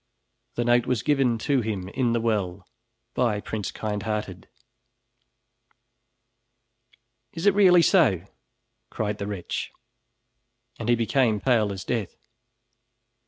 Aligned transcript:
The 0.55 0.65
note 0.65 0.87
was 0.87 1.03
given 1.03 1.37
to 1.45 1.61
him 1.61 1.87
in 1.89 2.13
the 2.13 2.19
well 2.19 2.65
by 3.13 3.39
Prince 3.39 3.71
Kindhearted." 3.71 4.47
"Is 7.33 7.45
it 7.45 7.53
really 7.53 7.83
so?" 7.83 8.25
cried 8.89 9.19
the 9.19 9.27
wretch 9.27 9.71
and 10.79 10.89
he 10.89 10.95
became 10.95 11.39
pale 11.39 11.71
as 11.71 11.83
death. 11.83 12.15